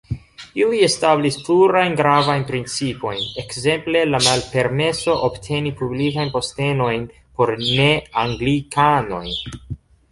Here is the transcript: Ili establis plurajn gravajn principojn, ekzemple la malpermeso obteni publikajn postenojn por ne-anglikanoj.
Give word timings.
Ili 0.59 0.77
establis 0.85 1.35
plurajn 1.49 1.97
gravajn 1.99 2.45
principojn, 2.47 3.21
ekzemple 3.43 4.03
la 4.15 4.23
malpermeso 4.29 5.17
obteni 5.29 5.75
publikajn 5.83 6.35
postenojn 6.39 7.07
por 7.21 7.57
ne-anglikanoj. 7.71 9.27